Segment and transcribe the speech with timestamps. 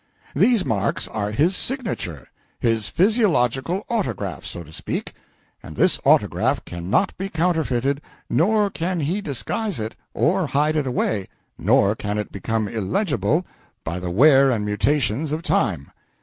[0.35, 2.25] These marks are his signature,
[2.59, 5.13] his physiological autograph, so to speak,
[5.61, 10.87] and this autograph can not be counterfeited, nor can he disguise it or hide it
[10.87, 13.45] away, nor can it become illegible
[13.83, 15.91] by the wear and mutations of time.